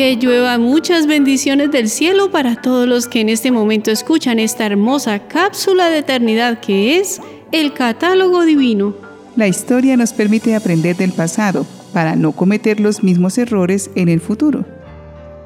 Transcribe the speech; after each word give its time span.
Que 0.00 0.16
llueva 0.16 0.56
muchas 0.56 1.06
bendiciones 1.06 1.70
del 1.72 1.90
cielo 1.90 2.30
para 2.30 2.62
todos 2.62 2.88
los 2.88 3.06
que 3.06 3.20
en 3.20 3.28
este 3.28 3.50
momento 3.50 3.90
escuchan 3.90 4.38
esta 4.38 4.64
hermosa 4.64 5.28
cápsula 5.28 5.90
de 5.90 5.98
eternidad 5.98 6.60
que 6.60 6.96
es 6.96 7.20
el 7.52 7.74
catálogo 7.74 8.46
divino. 8.46 8.94
La 9.36 9.46
historia 9.46 9.98
nos 9.98 10.14
permite 10.14 10.54
aprender 10.54 10.96
del 10.96 11.12
pasado 11.12 11.66
para 11.92 12.16
no 12.16 12.32
cometer 12.32 12.80
los 12.80 13.02
mismos 13.02 13.36
errores 13.36 13.90
en 13.94 14.08
el 14.08 14.22
futuro. 14.22 14.64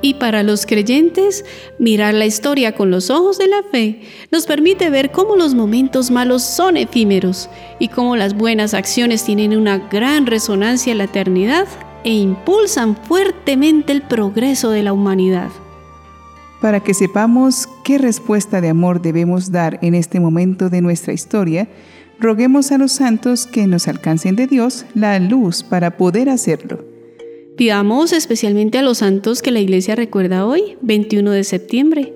Y 0.02 0.14
para 0.14 0.44
los 0.44 0.66
creyentes, 0.66 1.44
mirar 1.80 2.14
la 2.14 2.26
historia 2.26 2.76
con 2.76 2.92
los 2.92 3.10
ojos 3.10 3.38
de 3.38 3.48
la 3.48 3.64
fe 3.72 4.02
nos 4.30 4.46
permite 4.46 4.88
ver 4.88 5.10
cómo 5.10 5.34
los 5.34 5.54
momentos 5.54 6.12
malos 6.12 6.44
son 6.44 6.76
efímeros 6.76 7.50
y 7.80 7.88
cómo 7.88 8.14
las 8.14 8.34
buenas 8.34 8.72
acciones 8.72 9.24
tienen 9.24 9.56
una 9.56 9.78
gran 9.78 10.26
resonancia 10.26 10.92
en 10.92 10.98
la 10.98 11.04
eternidad 11.04 11.66
e 12.04 12.12
impulsan 12.12 12.96
fuertemente 12.96 13.92
el 13.92 14.02
progreso 14.02 14.70
de 14.70 14.82
la 14.82 14.92
humanidad. 14.92 15.50
Para 16.60 16.80
que 16.80 16.94
sepamos 16.94 17.68
qué 17.84 17.98
respuesta 17.98 18.60
de 18.60 18.68
amor 18.68 19.02
debemos 19.02 19.50
dar 19.50 19.78
en 19.82 19.94
este 19.94 20.20
momento 20.20 20.70
de 20.70 20.80
nuestra 20.80 21.12
historia, 21.12 21.68
roguemos 22.18 22.72
a 22.72 22.78
los 22.78 22.92
santos 22.92 23.46
que 23.46 23.66
nos 23.66 23.88
alcancen 23.88 24.36
de 24.36 24.46
Dios 24.46 24.86
la 24.94 25.18
luz 25.18 25.62
para 25.62 25.96
poder 25.96 26.30
hacerlo. 26.30 26.84
Pidamos 27.56 28.12
especialmente 28.12 28.78
a 28.78 28.82
los 28.82 28.98
santos 28.98 29.42
que 29.42 29.50
la 29.50 29.60
iglesia 29.60 29.94
recuerda 29.94 30.46
hoy, 30.46 30.76
21 30.80 31.30
de 31.30 31.44
septiembre. 31.44 32.14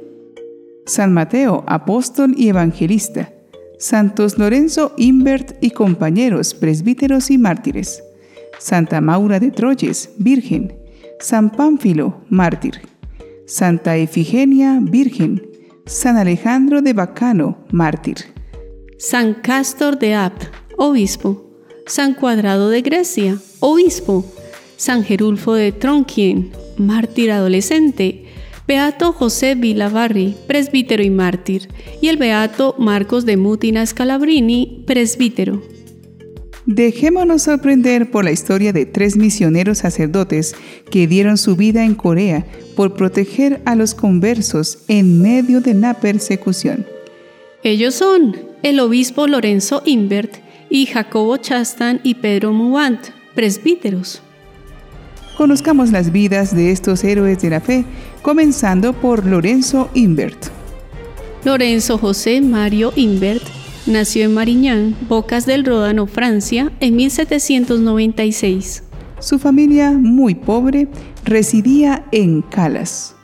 San 0.86 1.12
Mateo, 1.12 1.64
apóstol 1.66 2.34
y 2.36 2.48
evangelista. 2.48 3.32
Santos 3.78 4.38
Lorenzo 4.38 4.94
Imbert 4.96 5.62
y 5.62 5.70
compañeros, 5.70 6.54
presbíteros 6.54 7.30
y 7.30 7.38
mártires. 7.38 8.02
Santa 8.58 9.00
Maura 9.00 9.40
de 9.40 9.50
Troyes, 9.50 10.10
Virgen. 10.18 10.74
San 11.20 11.50
Pánfilo, 11.50 12.20
mártir. 12.28 12.80
Santa 13.46 13.96
Efigenia, 13.96 14.78
Virgen. 14.82 15.42
San 15.86 16.16
Alejandro 16.16 16.82
de 16.82 16.92
Bacano, 16.92 17.58
mártir. 17.70 18.16
San 18.98 19.34
Castor 19.34 19.98
de 19.98 20.14
Abt, 20.14 20.44
obispo. 20.76 21.50
San 21.86 22.14
Cuadrado 22.14 22.68
de 22.68 22.82
Grecia, 22.82 23.38
obispo. 23.60 24.24
San 24.76 25.02
Gerulfo 25.02 25.54
de 25.54 25.72
Tronquien, 25.72 26.52
mártir 26.76 27.32
adolescente, 27.32 28.26
Beato 28.68 29.12
José 29.12 29.54
Vilavarri, 29.54 30.36
presbítero 30.46 31.02
y 31.02 31.10
mártir, 31.10 31.68
y 32.00 32.08
el 32.08 32.16
Beato 32.16 32.74
Marcos 32.78 33.24
de 33.24 33.36
Mutina 33.36 33.84
Scalabrini, 33.86 34.84
presbítero. 34.86 35.62
Dejémonos 36.70 37.44
sorprender 37.44 38.10
por 38.10 38.24
la 38.24 38.30
historia 38.30 38.74
de 38.74 38.84
tres 38.84 39.16
misioneros 39.16 39.78
sacerdotes 39.78 40.54
que 40.90 41.06
dieron 41.06 41.38
su 41.38 41.56
vida 41.56 41.82
en 41.82 41.94
Corea 41.94 42.44
por 42.76 42.92
proteger 42.92 43.62
a 43.64 43.74
los 43.74 43.94
conversos 43.94 44.80
en 44.86 45.22
medio 45.22 45.62
de 45.62 45.72
la 45.72 45.94
persecución. 45.94 46.84
Ellos 47.62 47.94
son 47.94 48.36
el 48.62 48.80
obispo 48.80 49.26
Lorenzo 49.26 49.82
Imbert 49.86 50.34
y 50.68 50.84
Jacobo 50.84 51.38
Chastan 51.38 52.02
y 52.04 52.16
Pedro 52.16 52.52
Muant, 52.52 53.00
presbíteros. 53.34 54.20
Conozcamos 55.38 55.90
las 55.90 56.12
vidas 56.12 56.54
de 56.54 56.70
estos 56.70 57.02
héroes 57.02 57.40
de 57.40 57.48
la 57.48 57.62
fe, 57.62 57.86
comenzando 58.20 58.92
por 58.92 59.24
Lorenzo 59.24 59.88
Imbert. 59.94 60.48
Lorenzo 61.44 61.96
José 61.96 62.42
Mario 62.42 62.92
Imbert 62.94 63.47
nació 63.88 64.24
en 64.24 64.34
Mariñán, 64.34 64.96
Bocas 65.08 65.46
del 65.46 65.64
Ródano, 65.64 66.06
Francia, 66.06 66.70
en 66.80 66.96
1796. 66.96 68.84
Su 69.18 69.38
familia, 69.38 69.92
muy 69.92 70.34
pobre, 70.34 70.88
residía 71.24 72.04
en 72.12 72.42
Calas. 72.42 73.16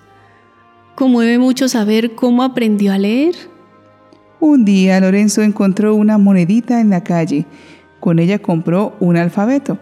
Conmueve 0.94 1.38
mucho 1.38 1.68
saber 1.68 2.14
cómo 2.14 2.42
aprendió 2.42 2.92
a 2.92 2.98
leer. 2.98 3.34
Un 4.40 4.64
día 4.64 5.00
Lorenzo 5.00 5.42
encontró 5.42 5.94
una 5.94 6.18
monedita 6.18 6.80
en 6.80 6.90
la 6.90 7.04
calle. 7.04 7.46
Con 8.00 8.18
ella 8.18 8.38
compró 8.38 8.96
un 9.00 9.16
alfabeto 9.16 9.78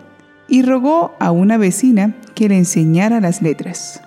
y 0.48 0.62
rogó 0.62 1.12
a 1.18 1.30
una 1.30 1.58
vecina 1.58 2.14
que 2.34 2.48
le 2.48 2.58
enseñara 2.58 3.20
las 3.20 3.42
letras. 3.42 4.02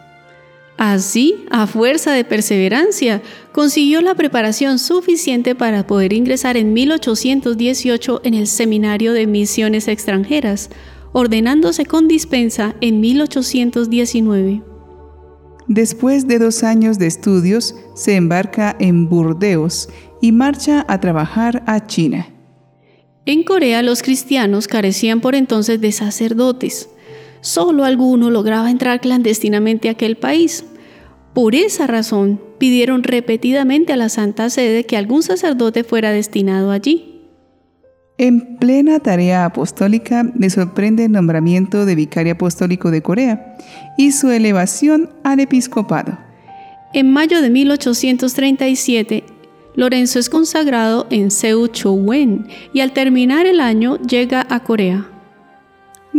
Así, 0.77 1.45
a 1.51 1.67
fuerza 1.67 2.11
de 2.11 2.25
perseverancia, 2.25 3.21
consiguió 3.53 4.01
la 4.01 4.15
preparación 4.15 4.77
suficiente 4.77 5.55
para 5.55 5.87
poder 5.87 6.11
ingresar 6.11 6.57
en 6.57 6.73
1818 6.73 8.21
en 8.25 8.33
el 8.33 8.47
Seminario 8.47 9.13
de 9.13 9.25
Misiones 9.25 9.87
Extranjeras, 9.87 10.69
ordenándose 11.13 11.85
con 11.85 12.09
dispensa 12.09 12.75
en 12.81 12.99
1819. 12.99 14.63
Después 15.67 16.27
de 16.27 16.39
dos 16.39 16.63
años 16.63 16.99
de 16.99 17.07
estudios, 17.07 17.73
se 17.95 18.15
embarca 18.15 18.75
en 18.77 19.07
Burdeos 19.07 19.87
y 20.21 20.33
marcha 20.33 20.85
a 20.89 20.99
trabajar 20.99 21.63
a 21.67 21.87
China. 21.87 22.27
En 23.25 23.43
Corea 23.43 23.81
los 23.81 24.03
cristianos 24.03 24.67
carecían 24.67 25.21
por 25.21 25.33
entonces 25.35 25.81
de 25.81 25.91
sacerdotes. 25.91 26.89
Solo 27.45 27.83
alguno 27.83 28.31
lograba 28.31 28.71
entrar 28.71 28.99
clandestinamente 28.99 29.87
a 29.87 29.91
aquel 29.91 30.17
país. 30.17 30.65
Por 31.35 31.53
esa 31.53 31.85
razón, 31.85 32.41
pidieron 32.57 33.03
repetidamente 33.03 33.93
a 33.93 33.97
la 33.97 34.09
Santa 34.09 34.49
Sede 34.49 34.87
que 34.87 34.97
algún 34.97 35.21
sacerdote 35.21 35.83
fuera 35.83 36.09
destinado 36.09 36.71
allí. 36.71 37.21
En 38.17 38.57
plena 38.57 38.99
tarea 38.99 39.45
apostólica 39.45 40.23
le 40.35 40.49
sorprende 40.49 41.05
el 41.05 41.11
nombramiento 41.11 41.85
de 41.85 41.93
vicario 41.93 42.33
apostólico 42.33 42.89
de 42.89 43.03
Corea 43.03 43.57
y 43.95 44.11
su 44.11 44.31
elevación 44.31 45.11
al 45.23 45.39
episcopado. 45.39 46.17
En 46.93 47.13
mayo 47.13 47.43
de 47.43 47.51
1837, 47.51 49.23
Lorenzo 49.75 50.17
es 50.17 50.31
consagrado 50.31 51.05
en 51.11 51.29
Seo-Chowen 51.29 52.47
y 52.73 52.79
al 52.79 52.91
terminar 52.91 53.45
el 53.45 53.59
año 53.59 53.97
llega 53.97 54.47
a 54.49 54.61
Corea. 54.63 55.11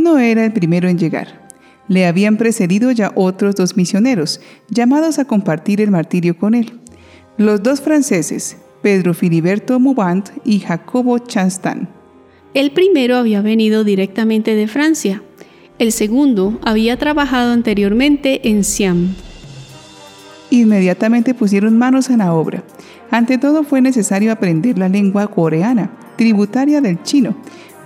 No 0.06 0.20
era 0.20 0.44
el 0.44 0.52
primero 0.52 0.88
en 0.88 0.98
llegar. 0.98 1.48
Le 1.88 2.06
habían 2.06 2.36
precedido 2.36 2.92
ya 2.92 3.10
otros 3.16 3.56
dos 3.56 3.76
misioneros, 3.76 4.40
llamados 4.70 5.18
a 5.18 5.24
compartir 5.24 5.80
el 5.80 5.90
martirio 5.90 6.38
con 6.38 6.54
él. 6.54 6.78
Los 7.38 7.60
dos 7.60 7.80
franceses, 7.80 8.56
Pedro 8.82 9.14
Filiberto 9.14 9.80
Moubant 9.80 10.28
y 10.44 10.60
Jacobo 10.60 11.18
Chanstan. 11.18 11.88
El 12.54 12.70
primero 12.70 13.16
había 13.16 13.42
venido 13.42 13.82
directamente 13.82 14.54
de 14.54 14.68
Francia. 14.68 15.22
El 15.80 15.90
segundo 15.90 16.60
había 16.62 16.96
trabajado 16.98 17.52
anteriormente 17.52 18.48
en 18.48 18.62
Siam. 18.62 19.08
Inmediatamente 20.50 21.34
pusieron 21.34 21.76
manos 21.76 22.10
a 22.10 22.16
la 22.16 22.32
obra. 22.32 22.62
Ante 23.10 23.38
todo 23.38 23.64
fue 23.64 23.80
necesario 23.80 24.30
aprender 24.30 24.78
la 24.78 24.88
lengua 24.88 25.26
coreana, 25.26 25.90
tributaria 26.16 26.80
del 26.80 27.02
chino, 27.02 27.34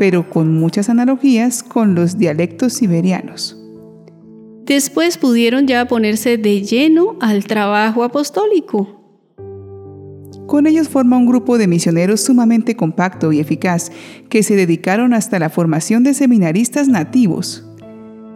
pero 0.01 0.31
con 0.31 0.55
muchas 0.55 0.89
analogías 0.89 1.63
con 1.63 1.95
los 1.95 2.17
dialectos 2.17 2.73
siberianos. 2.73 3.59
Después 4.65 5.19
pudieron 5.19 5.67
ya 5.67 5.87
ponerse 5.89 6.39
de 6.39 6.63
lleno 6.63 7.19
al 7.21 7.45
trabajo 7.45 8.03
apostólico. 8.03 8.99
Con 10.47 10.67
ellos 10.67 10.89
forma 10.89 11.19
un 11.19 11.27
grupo 11.27 11.59
de 11.59 11.67
misioneros 11.67 12.23
sumamente 12.23 12.77
compacto 12.77 13.31
y 13.31 13.41
eficaz 13.41 13.93
que 14.31 14.43
se 14.43 14.57
dedicaron 14.57 15.13
hasta 15.13 15.39
la 15.39 15.51
formación 15.51 16.03
de 16.03 16.15
seminaristas 16.15 16.89
nativos. 16.89 17.67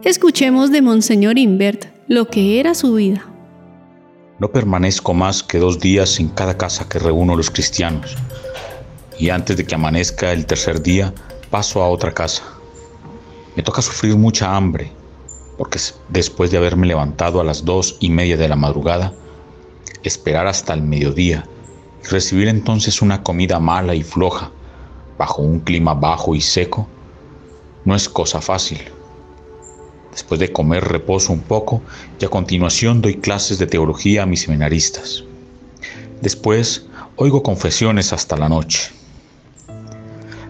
Escuchemos 0.03 0.69
de 0.69 0.83
Monseñor 0.83 1.39
Invert 1.39 1.85
lo 2.07 2.27
que 2.27 2.59
era 2.59 2.75
su 2.75 2.93
vida. 2.93 3.25
No 4.37 4.51
permanezco 4.51 5.15
más 5.15 5.41
que 5.41 5.57
dos 5.57 5.79
días 5.79 6.19
en 6.19 6.29
cada 6.29 6.59
casa 6.59 6.87
que 6.87 6.99
reúno 6.99 7.35
los 7.35 7.49
cristianos, 7.49 8.15
y 9.17 9.29
antes 9.29 9.57
de 9.57 9.65
que 9.65 9.73
amanezca 9.73 10.31
el 10.31 10.45
tercer 10.45 10.83
día 10.83 11.11
paso 11.45 11.81
a 11.81 11.89
otra 11.89 12.13
casa. 12.13 12.43
Me 13.55 13.63
toca 13.63 13.81
sufrir 13.81 14.15
mucha 14.15 14.55
hambre, 14.55 14.91
porque 15.57 15.79
después 16.09 16.51
de 16.51 16.57
haberme 16.57 16.87
levantado 16.87 17.39
a 17.39 17.43
las 17.43 17.63
dos 17.63 17.97
y 17.99 18.09
media 18.09 18.37
de 18.37 18.47
la 18.47 18.55
madrugada, 18.55 19.13
esperar 20.03 20.47
hasta 20.47 20.73
el 20.73 20.81
mediodía 20.81 21.47
y 22.03 22.07
recibir 22.07 22.47
entonces 22.47 23.01
una 23.01 23.23
comida 23.23 23.59
mala 23.59 23.95
y 23.95 24.03
floja, 24.03 24.51
bajo 25.17 25.41
un 25.41 25.59
clima 25.59 25.93
bajo 25.93 26.35
y 26.35 26.41
seco, 26.41 26.87
no 27.85 27.95
es 27.95 28.09
cosa 28.09 28.41
fácil. 28.41 28.79
Después 30.11 30.39
de 30.39 30.51
comer 30.51 30.83
reposo 30.83 31.33
un 31.33 31.41
poco 31.41 31.81
y 32.19 32.25
a 32.25 32.29
continuación 32.29 33.01
doy 33.01 33.15
clases 33.15 33.59
de 33.59 33.67
teología 33.67 34.23
a 34.23 34.25
mis 34.25 34.41
seminaristas. 34.41 35.23
Después 36.21 36.85
oigo 37.17 37.43
confesiones 37.43 38.13
hasta 38.13 38.37
la 38.37 38.49
noche. 38.49 38.91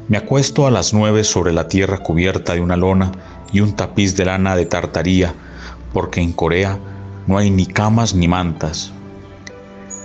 Me 0.07 0.17
acuesto 0.17 0.67
a 0.67 0.71
las 0.71 0.93
nueve 0.93 1.23
sobre 1.23 1.53
la 1.53 1.67
tierra 1.67 1.97
cubierta 1.97 2.53
de 2.53 2.61
una 2.61 2.77
lona 2.77 3.11
y 3.51 3.61
un 3.61 3.75
tapiz 3.75 4.15
de 4.15 4.25
lana 4.25 4.55
de 4.55 4.65
tartaría, 4.65 5.33
porque 5.93 6.21
en 6.21 6.33
Corea 6.33 6.79
no 7.27 7.37
hay 7.37 7.49
ni 7.49 7.65
camas 7.65 8.13
ni 8.13 8.27
mantas. 8.27 8.91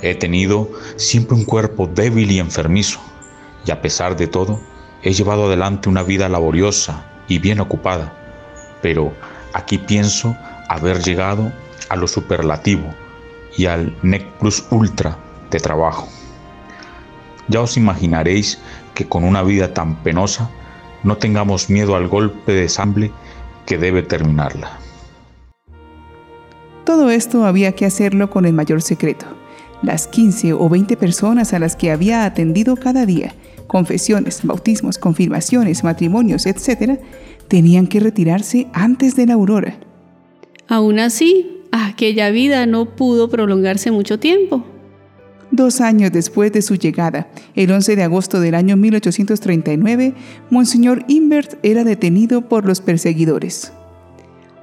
He 0.03 0.15
tenido 0.15 0.71
siempre 0.97 1.37
un 1.37 1.45
cuerpo 1.45 1.87
débil 1.87 2.31
y 2.31 2.39
enfermizo, 2.39 3.01
y 3.67 3.71
a 3.71 3.83
pesar 3.83 4.17
de 4.17 4.27
todo, 4.27 4.61
he 5.03 5.13
llevado 5.13 5.47
adelante 5.47 5.89
una 5.89 6.03
vida 6.03 6.29
laboriosa 6.29 7.05
y 7.29 7.39
bien 7.39 7.61
ocupada, 7.61 8.13
pero 8.81 9.13
Aquí 9.53 9.79
pienso 9.79 10.37
haber 10.69 11.03
llegado 11.03 11.53
a 11.89 11.97
lo 11.97 12.07
superlativo 12.07 12.95
y 13.57 13.67
al 13.67 13.97
nec 14.03 14.25
plus 14.39 14.65
ultra 14.71 15.19
de 15.51 15.59
trabajo. 15.59 16.09
Ya 17.49 17.61
os 17.61 17.77
imaginaréis 17.77 18.61
que 19.01 19.09
con 19.09 19.25
una 19.25 19.43
vida 19.43 19.73
tan 19.73 19.97
penosa 20.03 20.51
no 21.05 21.17
tengamos 21.17 21.71
miedo 21.71 21.97
al 21.97 22.07
golpe 22.07 22.53
de 22.53 22.69
sangre 22.69 23.11
que 23.65 23.79
debe 23.79 24.03
terminarla. 24.03 24.79
Todo 26.85 27.09
esto 27.09 27.47
había 27.47 27.73
que 27.73 27.87
hacerlo 27.87 28.29
con 28.29 28.45
el 28.45 28.53
mayor 28.53 28.83
secreto. 28.83 29.25
Las 29.81 30.07
15 30.07 30.53
o 30.53 30.69
20 30.69 30.99
personas 30.99 31.55
a 31.55 31.59
las 31.59 31.77
que 31.77 31.91
había 31.91 32.27
atendido 32.27 32.77
cada 32.77 33.07
día, 33.07 33.35
confesiones, 33.69 34.45
bautismos, 34.45 34.99
confirmaciones, 34.99 35.83
matrimonios, 35.83 36.45
etc., 36.45 37.01
tenían 37.49 37.87
que 37.87 38.01
retirarse 38.01 38.67
antes 38.75 39.17
de 39.17 39.25
la 39.25 39.33
aurora. 39.33 39.79
Aún 40.69 40.99
así, 40.99 41.63
aquella 41.73 42.29
vida 42.29 42.67
no 42.67 42.85
pudo 42.97 43.31
prolongarse 43.31 43.91
mucho 43.91 44.19
tiempo. 44.19 44.67
Dos 45.53 45.81
años 45.81 46.13
después 46.13 46.53
de 46.53 46.63
su 46.63 46.77
llegada, 46.77 47.29
el 47.57 47.73
11 47.73 47.97
de 47.97 48.03
agosto 48.05 48.41
del 48.41 48.55
año 48.55 48.77
1839, 48.77 50.15
Monseñor 50.49 51.05
Imbert 51.09 51.59
era 51.65 51.83
detenido 51.83 52.49
por 52.49 52.67
los 52.67 52.81
perseguidores. 52.81 53.73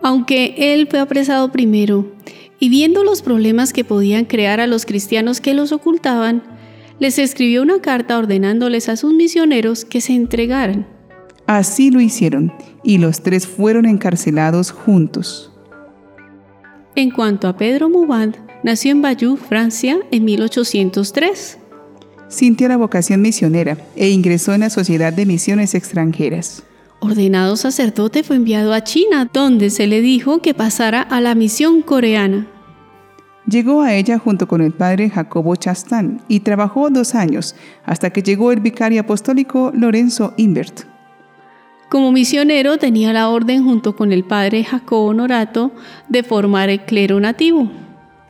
Aunque 0.02 0.56
él 0.58 0.88
fue 0.90 1.00
apresado 1.00 1.52
primero, 1.52 2.14
y 2.60 2.70
viendo 2.70 3.04
los 3.04 3.22
problemas 3.22 3.74
que 3.74 3.84
podían 3.84 4.26
crear 4.26 4.62
a 4.62 4.68
los 4.68 4.86
cristianos 4.86 5.42
que 5.42 5.54
los 5.54 5.74
ocultaban, 5.74 6.44
les 7.00 7.20
escribió 7.20 7.62
una 7.62 7.82
carta 7.82 8.18
ordenándoles 8.18 8.88
a 8.90 8.96
sus 8.96 9.14
misioneros 9.14 9.84
que 9.84 10.02
se 10.02 10.14
entregaran. 10.14 10.88
Así 11.46 11.92
lo 11.92 12.00
hicieron, 12.00 12.54
y 12.84 12.98
los 12.98 13.22
tres 13.22 13.46
fueron 13.46 13.86
encarcelados 13.86 14.72
juntos. 14.72 15.52
En 16.98 17.12
cuanto 17.12 17.48
a 17.48 17.56
Pedro 17.56 17.90
Mouband, 17.90 18.38
nació 18.64 18.90
en 18.90 19.04
Bayeux, 19.04 19.40
Francia, 19.40 20.00
en 20.10 20.26
1803. 20.26 21.60
Sintió 22.28 22.68
la 22.68 22.76
vocación 22.76 23.22
misionera 23.22 23.78
e 23.96 24.10
ingresó 24.10 24.56
en 24.56 24.62
la 24.62 24.72
Sociedad 24.72 25.14
de 25.14 25.28
Misiones 25.28 25.76
Extranjeras. 25.76 26.64
Ordenado 27.00 27.56
sacerdote 27.56 28.24
fue 28.24 28.38
enviado 28.38 28.74
a 28.74 28.84
China, 28.84 29.30
donde 29.32 29.70
se 29.70 29.86
le 29.86 30.02
dijo 30.02 30.42
que 30.42 30.56
pasara 30.56 31.04
a 31.04 31.22
la 31.22 31.36
misión 31.36 31.84
coreana. 31.84 32.48
Llegó 33.46 33.84
a 33.84 33.94
ella 33.94 34.18
junto 34.18 34.48
con 34.48 34.62
el 34.62 34.72
padre 34.72 35.12
Jacobo 35.12 35.56
Chastán 35.56 36.24
y 36.28 36.40
trabajó 36.40 36.90
dos 36.90 37.14
años 37.14 37.56
hasta 37.86 38.10
que 38.10 38.24
llegó 38.24 38.52
el 38.52 38.60
vicario 38.60 39.02
apostólico 39.02 39.72
Lorenzo 39.72 40.34
Imbert. 40.36 40.97
Como 41.90 42.12
misionero 42.12 42.78
tenía 42.78 43.14
la 43.14 43.30
orden 43.30 43.64
junto 43.64 43.96
con 43.96 44.12
el 44.12 44.24
padre 44.26 44.64
Jacobo 44.64 45.14
Norato 45.14 45.72
de 46.10 46.24
formar 46.24 46.70
el 46.70 46.82
clero 46.82 47.20
nativo. 47.20 47.72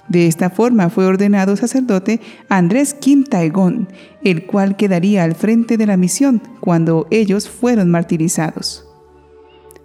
De 0.07 0.27
esta 0.27 0.49
forma 0.49 0.89
fue 0.89 1.05
ordenado 1.05 1.57
sacerdote 1.57 2.21
Andrés 2.49 2.93
Kim 2.93 3.23
Taegón, 3.23 3.89
el 4.23 4.45
cual 4.45 4.77
quedaría 4.77 5.23
al 5.23 5.35
frente 5.35 5.77
de 5.77 5.85
la 5.85 5.97
misión 5.97 6.41
cuando 6.61 7.07
ellos 7.11 7.49
fueron 7.49 7.89
martirizados. 7.89 8.85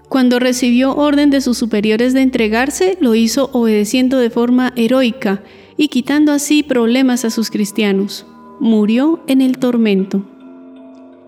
Cuando 0.09 0.39
recibió 0.39 0.95
orden 0.95 1.31
de 1.31 1.41
sus 1.41 1.57
superiores 1.57 2.13
de 2.13 2.21
entregarse, 2.21 2.99
lo 3.01 3.15
hizo 3.15 3.49
obedeciendo 3.55 4.19
de 4.19 4.29
forma 4.29 4.75
heroica 4.77 5.43
y 5.79 5.89
quitando 5.89 6.33
así 6.33 6.63
problemas 6.63 7.25
a 7.25 7.31
sus 7.31 7.51
cristianos. 7.51 8.27
Murió 8.61 9.25
en 9.27 9.41
el 9.41 9.57
tormento. 9.57 10.25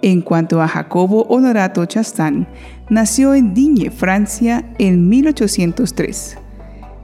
En 0.04 0.20
cuanto 0.20 0.60
a 0.60 0.68
Jacobo 0.68 1.22
Honorato 1.30 1.86
Chastán, 1.86 2.46
nació 2.90 3.32
en 3.32 3.54
Digne, 3.54 3.90
Francia, 3.90 4.62
en 4.78 5.08
1803. 5.08 6.36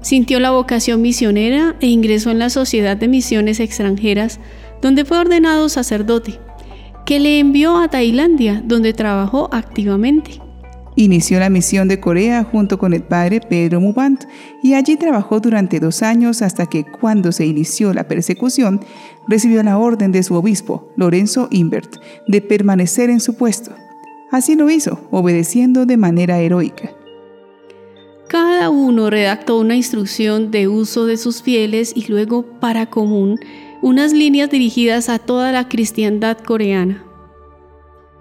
Sintió 0.02 0.38
la 0.38 0.50
vocación 0.50 1.00
misionera 1.00 1.76
e 1.80 1.86
ingresó 1.86 2.30
en 2.30 2.38
la 2.38 2.50
Sociedad 2.50 2.98
de 2.98 3.08
Misiones 3.08 3.58
Extranjeras, 3.58 4.38
donde 4.82 5.06
fue 5.06 5.16
ordenado 5.16 5.70
sacerdote, 5.70 6.40
que 7.06 7.20
le 7.20 7.38
envió 7.38 7.78
a 7.78 7.88
Tailandia, 7.88 8.62
donde 8.66 8.92
trabajó 8.92 9.48
activamente. 9.50 10.32
Inició 11.00 11.40
la 11.40 11.48
misión 11.48 11.88
de 11.88 11.98
Corea 11.98 12.44
junto 12.44 12.76
con 12.78 12.92
el 12.92 13.02
padre 13.02 13.40
Pedro 13.40 13.80
Mubant 13.80 14.24
y 14.62 14.74
allí 14.74 14.98
trabajó 14.98 15.40
durante 15.40 15.80
dos 15.80 16.02
años 16.02 16.42
hasta 16.42 16.66
que 16.66 16.84
cuando 16.84 17.32
se 17.32 17.46
inició 17.46 17.94
la 17.94 18.06
persecución 18.06 18.82
recibió 19.26 19.62
la 19.62 19.78
orden 19.78 20.12
de 20.12 20.22
su 20.22 20.34
obispo, 20.34 20.92
Lorenzo 20.96 21.48
Imbert, 21.50 21.96
de 22.28 22.42
permanecer 22.42 23.08
en 23.08 23.20
su 23.20 23.34
puesto. 23.34 23.70
Así 24.30 24.56
lo 24.56 24.68
hizo, 24.68 25.00
obedeciendo 25.10 25.86
de 25.86 25.96
manera 25.96 26.38
heroica. 26.38 26.90
Cada 28.28 28.68
uno 28.68 29.08
redactó 29.08 29.58
una 29.58 29.76
instrucción 29.76 30.50
de 30.50 30.68
uso 30.68 31.06
de 31.06 31.16
sus 31.16 31.40
fieles 31.40 31.94
y 31.96 32.08
luego, 32.08 32.42
para 32.60 32.90
común, 32.90 33.40
unas 33.80 34.12
líneas 34.12 34.50
dirigidas 34.50 35.08
a 35.08 35.18
toda 35.18 35.50
la 35.50 35.66
cristiandad 35.66 36.36
coreana. 36.36 37.09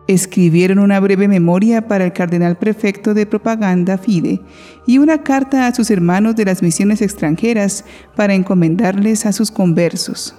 Escribieron 0.10 0.80
una 0.80 1.00
breve 1.00 1.28
memoria 1.28 1.88
para 1.88 2.04
el 2.04 2.14
cardenal 2.14 2.58
prefecto 2.58 3.14
de 3.14 3.28
propaganda 3.28 4.00
FIDE 4.00 4.42
y 4.88 4.98
una 4.98 5.22
carta 5.22 5.68
a 5.68 5.76
sus 5.76 5.92
hermanos 5.92 6.36
de 6.36 6.46
las 6.46 6.64
misiones 6.64 7.04
extranjeras 7.04 7.86
para 8.16 8.34
encomendarles 8.34 9.28
a 9.28 9.34
sus 9.34 9.52
conversos. 9.52 10.36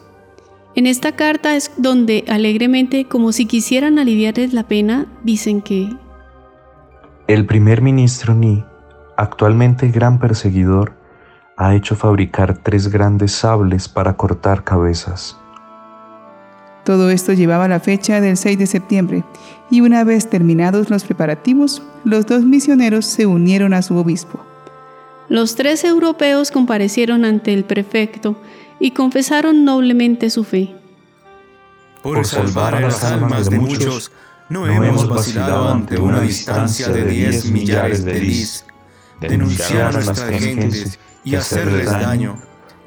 En 0.75 0.89
esta 0.89 1.15
carta 1.15 1.55
es 1.55 1.71
donde 1.77 2.25
alegremente, 2.27 3.05
como 3.05 3.31
si 3.31 3.47
quisieran 3.47 4.01
aliviarles 4.01 4.53
la 4.53 4.67
pena, 4.67 5.07
dicen 5.23 5.63
que 5.63 5.89
el 7.29 7.47
primer 7.47 7.81
ministro 7.81 8.35
Ni 8.35 8.65
actualmente 9.17 9.87
gran 9.87 10.19
perseguidor, 10.19 10.95
ha 11.57 11.77
hecho 11.77 11.95
fabricar 11.95 12.59
tres 12.59 12.89
grandes 12.89 13.31
sables 13.31 13.89
para 13.89 14.17
cortar 14.17 14.65
cabezas. 14.65 15.40
Todo 16.91 17.09
esto 17.11 17.33
llevaba 17.33 17.69
la 17.69 17.79
fecha 17.79 18.21
del 18.21 18.37
6 18.37 18.59
de 18.59 18.67
septiembre, 18.67 19.23
y 19.71 19.81
una 19.81 20.03
vez 20.03 20.29
terminados 20.29 20.91
los 20.91 21.05
preparativos, 21.05 21.83
los 22.03 22.27
dos 22.27 22.43
misioneros 22.43 23.07
se 23.07 23.27
unieron 23.27 23.75
a 23.75 23.83
su 23.83 23.97
obispo. 23.97 24.41
Los 25.29 25.55
tres 25.55 25.85
europeos 25.85 26.51
comparecieron 26.51 27.25
ante 27.25 27.55
el 27.55 27.63
prefecto 27.63 28.35
y 28.81 28.91
confesaron 28.91 29.65
noblemente 29.65 30.31
su 30.31 30.43
fe. 30.43 30.75
Por 32.03 32.27
salvar 32.27 32.75
a 32.75 32.81
las 32.81 33.05
almas 33.05 33.49
de 33.49 33.61
muchos, 33.61 34.11
no 34.49 34.67
hemos 34.67 35.09
vacilado 35.09 35.69
ante 35.69 35.97
una 35.97 36.23
distancia 36.23 36.89
de 36.89 37.05
diez 37.05 37.45
millares 37.53 38.05
de 38.05 38.19
lis 38.19 38.65
denunciar 39.21 39.83
a 39.83 39.93
nuestras 39.93 40.29
gentes 40.29 40.99
y 41.23 41.37
hacerles 41.37 41.89
daño, 41.89 42.37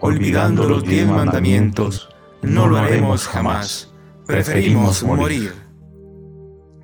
olvidando 0.02 0.68
los 0.68 0.84
diez 0.84 1.08
mandamientos, 1.08 2.10
no 2.42 2.68
lo 2.68 2.76
haremos 2.76 3.30
jamás. 3.30 3.93
Preferimos 4.26 5.04
morir. 5.04 5.52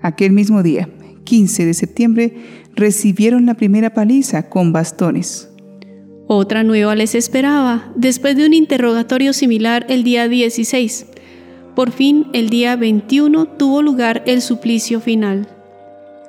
Aquel 0.01 0.33
mismo 0.33 0.61
día, 0.61 0.89
15 1.23 1.65
de 1.65 1.73
septiembre, 1.73 2.37
recibieron 2.75 3.45
la 3.45 3.53
primera 3.53 3.93
paliza 3.93 4.49
con 4.49 4.73
bastones. 4.73 5.49
Otra 6.27 6.63
nueva 6.63 6.95
les 6.95 7.15
esperaba, 7.15 7.91
después 7.95 8.35
de 8.35 8.45
un 8.45 8.53
interrogatorio 8.53 9.31
similar 9.33 9.85
el 9.89 10.03
día 10.03 10.27
16. 10.27 11.07
Por 11.75 11.91
fin, 11.91 12.27
el 12.33 12.49
día 12.49 12.75
21 12.75 13.45
tuvo 13.45 13.81
lugar 13.81 14.21
el 14.25 14.41
suplicio 14.41 14.99
final. 14.99 15.47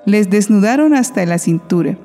Les 0.07 0.31
desnudaron 0.31 0.95
hasta 0.95 1.26
la 1.26 1.38
cintura 1.38 1.99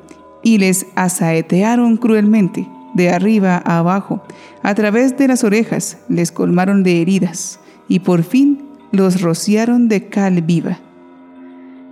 y 0.43 0.57
les 0.57 0.87
asaetearon 0.95 1.97
cruelmente, 1.97 2.67
de 2.95 3.09
arriba 3.09 3.61
a 3.63 3.79
abajo, 3.79 4.23
a 4.63 4.73
través 4.73 5.15
de 5.17 5.27
las 5.27 5.43
orejas, 5.43 5.97
les 6.09 6.31
colmaron 6.31 6.81
de 6.81 7.01
heridas, 7.01 7.59
y 7.87 7.99
por 7.99 8.23
fin 8.23 8.65
los 8.95 9.21
rociaron 9.21 9.87
de 9.87 10.07
cal 10.07 10.41
viva. 10.41 10.79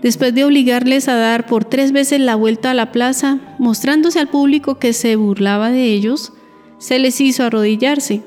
Después 0.02 0.36
de 0.36 0.44
obligarles 0.44 1.08
a 1.08 1.16
dar 1.16 1.46
por 1.46 1.64
tres 1.64 1.94
veces 1.94 2.20
la 2.20 2.36
vuelta 2.36 2.72
a 2.72 2.74
la 2.74 2.92
plaza, 2.92 3.40
mostrándose 3.58 4.20
al 4.20 4.28
público 4.28 4.78
que 4.78 4.92
se 4.92 5.16
burlaba 5.16 5.70
de 5.72 5.86
ellos, 5.86 6.34
se 6.78 7.00
les 7.00 7.22
hizo 7.22 7.44
arrodillarse. 7.44 8.22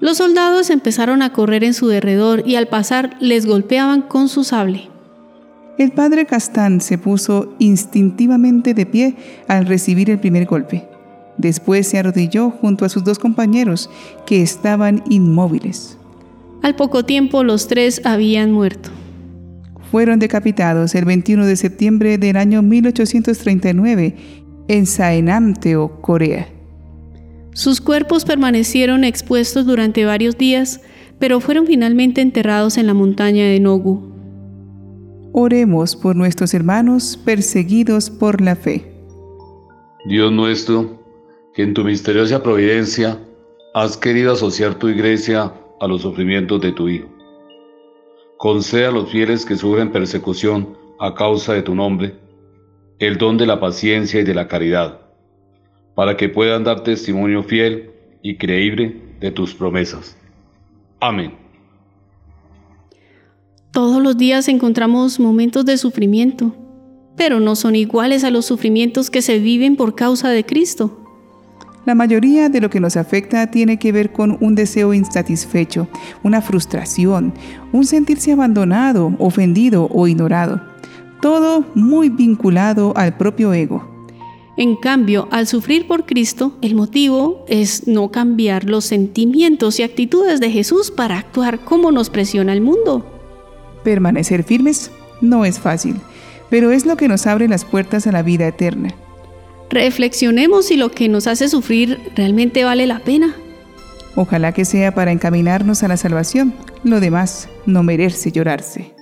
Los 0.00 0.18
soldados 0.18 0.68
empezaron 0.68 1.22
a 1.22 1.32
correr 1.32 1.64
en 1.64 1.72
su 1.72 1.86
derredor 1.86 2.42
y 2.46 2.56
al 2.56 2.68
pasar 2.68 3.16
les 3.20 3.46
golpeaban 3.46 4.02
con 4.02 4.28
su 4.28 4.44
sable. 4.44 4.90
El 5.78 5.92
padre 5.92 6.26
Castán 6.26 6.80
se 6.80 6.98
puso 6.98 7.54
instintivamente 7.58 8.74
de 8.74 8.84
pie 8.84 9.16
al 9.48 9.66
recibir 9.66 10.10
el 10.10 10.20
primer 10.20 10.44
golpe. 10.44 10.86
Después 11.38 11.88
se 11.88 11.98
arrodilló 11.98 12.50
junto 12.50 12.84
a 12.84 12.88
sus 12.88 13.02
dos 13.02 13.18
compañeros, 13.18 13.90
que 14.26 14.42
estaban 14.42 15.02
inmóviles. 15.08 15.98
Al 16.64 16.76
poco 16.76 17.04
tiempo 17.04 17.44
los 17.44 17.68
tres 17.68 18.00
habían 18.06 18.50
muerto. 18.50 18.88
Fueron 19.90 20.18
decapitados 20.18 20.94
el 20.94 21.04
21 21.04 21.44
de 21.44 21.56
septiembre 21.56 22.16
del 22.16 22.38
año 22.38 22.62
1839 22.62 24.16
en 24.68 24.86
Saenamteo, 24.86 26.00
Corea. 26.00 26.48
Sus 27.52 27.82
cuerpos 27.82 28.24
permanecieron 28.24 29.04
expuestos 29.04 29.66
durante 29.66 30.06
varios 30.06 30.38
días, 30.38 30.80
pero 31.18 31.38
fueron 31.40 31.66
finalmente 31.66 32.22
enterrados 32.22 32.78
en 32.78 32.86
la 32.86 32.94
montaña 32.94 33.44
de 33.44 33.60
Nogu. 33.60 34.10
Oremos 35.34 35.94
por 35.94 36.16
nuestros 36.16 36.54
hermanos 36.54 37.20
perseguidos 37.22 38.08
por 38.08 38.40
la 38.40 38.56
fe. 38.56 38.90
Dios 40.06 40.32
nuestro, 40.32 40.98
que 41.54 41.62
en 41.62 41.74
tu 41.74 41.84
misteriosa 41.84 42.42
providencia 42.42 43.18
has 43.74 43.98
querido 43.98 44.32
asociar 44.32 44.76
tu 44.76 44.88
iglesia 44.88 45.52
a 45.80 45.86
los 45.86 46.02
sufrimientos 46.02 46.60
de 46.60 46.72
tu 46.72 46.88
Hijo. 46.88 47.08
Concede 48.38 48.86
a 48.86 48.90
los 48.90 49.10
fieles 49.10 49.44
que 49.44 49.56
sufren 49.56 49.92
persecución 49.92 50.76
a 50.98 51.14
causa 51.14 51.54
de 51.54 51.62
tu 51.62 51.74
nombre 51.74 52.24
el 52.98 53.18
don 53.18 53.36
de 53.36 53.46
la 53.46 53.60
paciencia 53.60 54.20
y 54.20 54.24
de 54.24 54.34
la 54.34 54.48
caridad, 54.48 55.00
para 55.94 56.16
que 56.16 56.28
puedan 56.28 56.64
dar 56.64 56.82
testimonio 56.82 57.42
fiel 57.42 57.90
y 58.22 58.36
creíble 58.36 59.00
de 59.20 59.30
tus 59.30 59.54
promesas. 59.54 60.16
Amén. 61.00 61.34
Todos 63.72 64.02
los 64.02 64.16
días 64.16 64.48
encontramos 64.48 65.18
momentos 65.18 65.64
de 65.64 65.76
sufrimiento, 65.76 66.54
pero 67.16 67.40
no 67.40 67.56
son 67.56 67.74
iguales 67.74 68.22
a 68.24 68.30
los 68.30 68.46
sufrimientos 68.46 69.10
que 69.10 69.22
se 69.22 69.38
viven 69.38 69.76
por 69.76 69.94
causa 69.94 70.30
de 70.30 70.44
Cristo. 70.44 71.03
La 71.86 71.94
mayoría 71.94 72.48
de 72.48 72.60
lo 72.60 72.70
que 72.70 72.80
nos 72.80 72.96
afecta 72.96 73.50
tiene 73.50 73.78
que 73.78 73.92
ver 73.92 74.10
con 74.10 74.38
un 74.40 74.54
deseo 74.54 74.94
insatisfecho, 74.94 75.86
una 76.22 76.40
frustración, 76.40 77.34
un 77.72 77.84
sentirse 77.84 78.32
abandonado, 78.32 79.14
ofendido 79.18 79.88
o 79.92 80.06
ignorado. 80.06 80.62
Todo 81.20 81.64
muy 81.74 82.08
vinculado 82.08 82.94
al 82.96 83.16
propio 83.16 83.52
ego. 83.52 83.94
En 84.56 84.76
cambio, 84.76 85.28
al 85.30 85.46
sufrir 85.46 85.86
por 85.86 86.06
Cristo, 86.06 86.56
el 86.62 86.74
motivo 86.74 87.44
es 87.48 87.86
no 87.88 88.10
cambiar 88.10 88.64
los 88.64 88.84
sentimientos 88.84 89.78
y 89.78 89.82
actitudes 89.82 90.40
de 90.40 90.50
Jesús 90.50 90.90
para 90.90 91.18
actuar 91.18 91.58
como 91.64 91.90
nos 91.90 92.08
presiona 92.08 92.52
el 92.52 92.60
mundo. 92.60 93.04
Permanecer 93.82 94.44
firmes 94.44 94.90
no 95.20 95.44
es 95.44 95.58
fácil, 95.58 95.96
pero 96.50 96.70
es 96.70 96.86
lo 96.86 96.96
que 96.96 97.08
nos 97.08 97.26
abre 97.26 97.48
las 97.48 97.64
puertas 97.64 98.06
a 98.06 98.12
la 98.12 98.22
vida 98.22 98.46
eterna. 98.46 98.94
Reflexionemos 99.74 100.66
si 100.66 100.76
lo 100.76 100.92
que 100.92 101.08
nos 101.08 101.26
hace 101.26 101.48
sufrir 101.48 101.98
realmente 102.14 102.62
vale 102.62 102.86
la 102.86 103.00
pena. 103.00 103.34
Ojalá 104.14 104.52
que 104.52 104.64
sea 104.64 104.94
para 104.94 105.10
encaminarnos 105.10 105.82
a 105.82 105.88
la 105.88 105.96
salvación. 105.96 106.54
Lo 106.84 107.00
demás 107.00 107.48
no 107.66 107.82
merece 107.82 108.30
llorarse. 108.30 108.94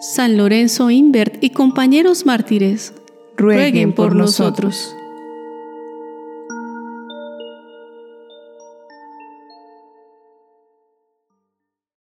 San 0.00 0.36
Lorenzo 0.36 0.90
Invert 0.92 1.42
y 1.42 1.50
compañeros 1.50 2.24
mártires, 2.24 2.94
rueguen 3.36 3.94
por 3.94 4.14
nosotros. 4.14 4.94